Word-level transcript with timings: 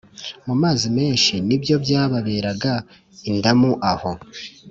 mu 0.45 0.53
mazi 0.61 0.87
menshi 0.97 1.33
ni 1.47 1.57
byo 1.61 1.75
byababeraga 1.83 2.73
indamu 3.29 3.69
Aho 3.91 4.11